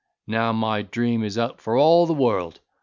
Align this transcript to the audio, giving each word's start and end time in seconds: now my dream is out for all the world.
now 0.25 0.51
my 0.51 0.81
dream 0.81 1.23
is 1.23 1.37
out 1.37 1.61
for 1.61 1.77
all 1.77 2.07
the 2.07 2.11
world. 2.13 2.59